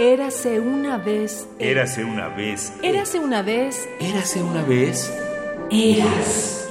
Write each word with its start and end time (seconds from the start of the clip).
Érase 0.00 0.60
una 0.60 0.96
vez. 0.96 1.48
Érase 1.58 2.04
una 2.04 2.28
vez. 2.28 2.72
Érase 2.84 3.18
una 3.18 3.42
vez. 3.42 3.88
Érase 3.98 4.40
una 4.40 4.62
vez. 4.62 5.12
Eras. 5.72 6.68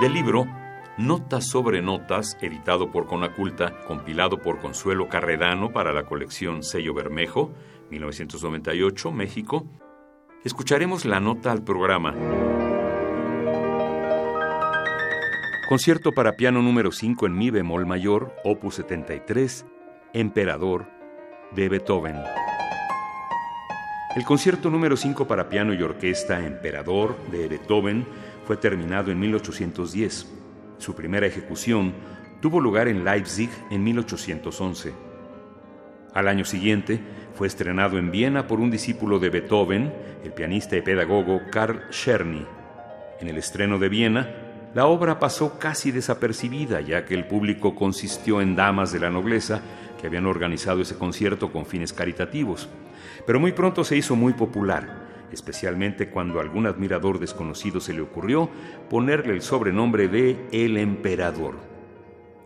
Del 0.00 0.12
libro 0.12 0.46
Notas 0.98 1.46
sobre 1.46 1.82
Notas, 1.82 2.38
editado 2.40 2.90
por 2.90 3.04
Conaculta, 3.04 3.82
compilado 3.86 4.38
por 4.38 4.60
Consuelo 4.60 5.10
Carredano 5.10 5.70
para 5.70 5.92
la 5.92 6.04
colección 6.04 6.62
Sello 6.62 6.94
Bermejo, 6.94 7.52
1998, 7.90 9.12
México, 9.12 9.66
escucharemos 10.42 11.04
la 11.04 11.20
nota 11.20 11.52
al 11.52 11.62
programa. 11.62 12.14
Concierto 15.68 16.12
para 16.12 16.32
piano 16.32 16.62
número 16.62 16.90
5 16.90 17.26
en 17.26 17.36
mi 17.36 17.50
bemol 17.50 17.84
mayor, 17.84 18.34
opus 18.42 18.76
73, 18.76 19.66
Emperador, 20.14 20.86
de 21.54 21.68
Beethoven. 21.68 22.16
El 24.16 24.24
concierto 24.24 24.70
número 24.70 24.96
5 24.96 25.26
para 25.26 25.50
piano 25.50 25.74
y 25.74 25.82
orquesta 25.82 26.40
Emperador 26.46 27.18
de 27.30 27.48
Beethoven 27.48 28.06
fue 28.46 28.56
terminado 28.56 29.10
en 29.10 29.20
1810. 29.20 30.35
Su 30.78 30.94
primera 30.94 31.26
ejecución 31.26 31.94
tuvo 32.40 32.60
lugar 32.60 32.88
en 32.88 33.04
Leipzig 33.04 33.50
en 33.70 33.82
1811. 33.84 34.92
Al 36.12 36.28
año 36.28 36.44
siguiente 36.44 37.00
fue 37.34 37.46
estrenado 37.46 37.98
en 37.98 38.10
Viena 38.10 38.46
por 38.46 38.60
un 38.60 38.70
discípulo 38.70 39.18
de 39.18 39.30
Beethoven, 39.30 39.92
el 40.24 40.32
pianista 40.32 40.76
y 40.76 40.82
pedagogo 40.82 41.42
Karl 41.50 41.90
Czerny. 41.90 42.46
En 43.20 43.28
el 43.28 43.36
estreno 43.38 43.78
de 43.78 43.88
Viena, 43.88 44.30
la 44.74 44.86
obra 44.86 45.18
pasó 45.18 45.58
casi 45.58 45.90
desapercibida, 45.90 46.80
ya 46.80 47.04
que 47.04 47.14
el 47.14 47.26
público 47.26 47.74
consistió 47.74 48.40
en 48.42 48.56
damas 48.56 48.92
de 48.92 49.00
la 49.00 49.10
nobleza 49.10 49.60
que 49.98 50.06
habían 50.06 50.26
organizado 50.26 50.82
ese 50.82 50.96
concierto 50.96 51.50
con 51.50 51.64
fines 51.64 51.92
caritativos. 51.92 52.68
Pero 53.26 53.40
muy 53.40 53.52
pronto 53.52 53.84
se 53.84 53.96
hizo 53.96 54.16
muy 54.16 54.34
popular, 54.34 55.05
especialmente 55.32 56.10
cuando 56.10 56.38
a 56.38 56.42
algún 56.42 56.66
admirador 56.66 57.18
desconocido 57.18 57.80
se 57.80 57.92
le 57.92 58.00
ocurrió 58.00 58.48
ponerle 58.88 59.34
el 59.34 59.42
sobrenombre 59.42 60.08
de 60.08 60.46
El 60.52 60.76
Emperador. 60.76 61.54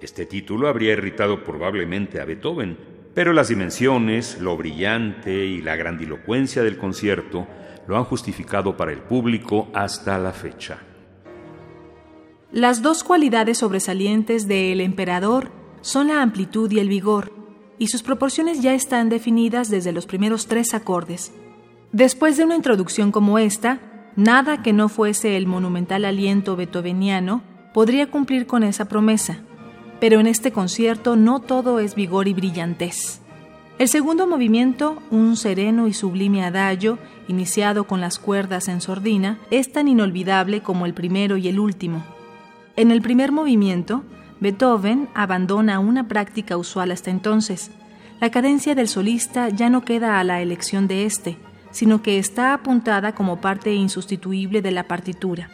Este 0.01 0.27
título 0.27 0.69
habría 0.69 0.93
irritado 0.93 1.45
probablemente 1.45 2.21
a 2.21 2.25
Beethoven, 2.25 2.79
pero 3.15 3.33
las 3.33 3.49
dimensiones, 3.49 4.41
lo 4.41 4.57
brillante 4.57 5.45
y 5.45 5.61
la 5.61 5.77
grandilocuencia 5.77 6.63
del 6.63 6.79
concierto 6.79 7.47
lo 7.87 7.97
han 7.97 8.05
justificado 8.05 8.77
para 8.77 8.93
el 8.93 9.01
público 9.01 9.69
hasta 9.75 10.19
la 10.19 10.33
fecha. 10.33 10.79
Las 12.53 12.83
dos 12.83 13.05
cualidades 13.05 13.59
sobresalientes 13.59 14.49
de 14.49 14.73
El 14.73 14.81
Emperador 14.81 15.51
son 15.83 16.09
la 16.09 16.23
amplitud 16.23 16.71
y 16.71 16.79
el 16.79 16.89
vigor, 16.89 17.33
y 17.79 17.89
sus 17.89 18.03
proporciones 18.03 18.61
ya 18.61 18.75
están 18.75 19.09
definidas 19.09 19.71
desde 19.71 19.93
los 19.93 20.07
primeros 20.07 20.47
tres 20.47 20.75
acordes. 20.75 21.33
Después 21.93 22.37
de 22.37 22.45
una 22.45 22.55
introducción 22.55 23.11
como 23.11 23.39
esta, 23.39 23.81
nada 24.15 24.63
que 24.63 24.73
no 24.73 24.89
fuese 24.89 25.37
el 25.37 25.47
monumental 25.47 26.05
aliento 26.05 26.55
beethoveniano 26.55 27.43
podría 27.75 28.09
cumplir 28.09 28.47
con 28.47 28.63
esa 28.63 28.85
promesa. 28.85 29.39
Pero 29.99 30.21
en 30.21 30.29
este 30.29 30.53
concierto 30.53 31.17
no 31.17 31.41
todo 31.41 31.81
es 31.81 31.97
vigor 31.97 32.29
y 32.29 32.33
brillantez. 32.33 33.21
El 33.79 33.89
segundo 33.89 34.27
movimiento, 34.27 35.03
un 35.11 35.37
sereno 35.37 35.89
y 35.89 35.93
sublime 35.93 36.45
adagio, 36.45 36.99
iniciado 37.27 37.85
con 37.85 38.01
las 38.01 38.19
cuerdas 38.19 38.69
en 38.69 38.81
sordina, 38.81 39.39
es 39.51 39.73
tan 39.73 39.89
inolvidable 39.89 40.63
como 40.63 40.87
el 40.87 40.95
primero 40.95 41.39
y 41.39 41.49
el 41.49 41.59
último. 41.59 42.05
En 42.77 42.93
el 42.93 43.03
primer 43.03 43.33
movimiento, 43.33 44.05
Beethoven 44.39 45.09
abandona 45.15 45.81
una 45.81 46.07
práctica 46.09 46.57
usual 46.57 46.93
hasta 46.93 47.11
entonces. 47.11 47.73
La 48.21 48.31
cadencia 48.31 48.75
del 48.75 48.87
solista 48.87 49.49
ya 49.49 49.71
no 49.71 49.83
queda 49.83 50.21
a 50.21 50.25
la 50.25 50.41
elección 50.41 50.87
de 50.87 51.07
éste, 51.07 51.37
sino 51.71 52.03
que 52.03 52.19
está 52.19 52.55
apuntada 52.55 53.15
como 53.15 53.41
parte 53.41 53.75
insustituible 53.75 54.63
de 54.63 54.71
la 54.71 54.85
partitura. 54.85 55.51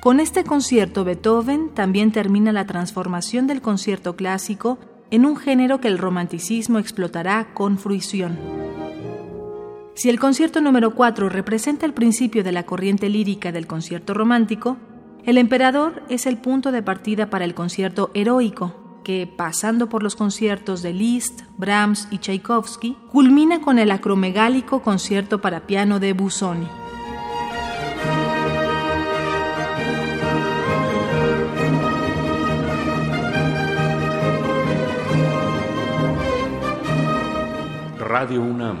Con 0.00 0.20
este 0.20 0.44
concierto 0.44 1.04
Beethoven 1.04 1.70
también 1.70 2.12
termina 2.12 2.52
la 2.52 2.66
transformación 2.66 3.46
del 3.46 3.62
concierto 3.62 4.16
clásico 4.16 4.78
en 5.10 5.24
un 5.24 5.36
género 5.36 5.80
que 5.80 5.88
el 5.88 5.98
romanticismo 5.98 6.78
explotará 6.78 7.54
con 7.54 7.78
fruición. 7.78 8.38
Si 9.94 10.10
el 10.10 10.18
concierto 10.18 10.60
número 10.60 10.94
4 10.94 11.28
representa 11.28 11.86
el 11.86 11.94
principio 11.94 12.44
de 12.44 12.52
la 12.52 12.64
corriente 12.64 13.08
lírica 13.08 13.52
del 13.52 13.66
concierto 13.66 14.12
romántico, 14.12 14.76
el 15.24 15.38
emperador 15.38 16.02
es 16.10 16.26
el 16.26 16.36
punto 16.36 16.70
de 16.72 16.82
partida 16.82 17.30
para 17.30 17.46
el 17.46 17.54
concierto 17.54 18.10
heroico, 18.12 18.83
que, 19.04 19.26
pasando 19.28 19.88
por 19.88 20.02
los 20.02 20.16
conciertos 20.16 20.82
de 20.82 20.92
Liszt, 20.92 21.42
Brahms 21.56 22.08
y 22.10 22.18
Tchaikovsky, 22.18 22.96
culmina 23.12 23.60
con 23.60 23.78
el 23.78 23.92
acromegálico 23.92 24.82
concierto 24.82 25.40
para 25.40 25.68
piano 25.68 26.00
de 26.00 26.12
Busoni. 26.12 26.66
Radio 38.00 38.42
UNAM, 38.42 38.78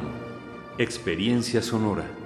Experiencia 0.78 1.62
Sonora. 1.62 2.23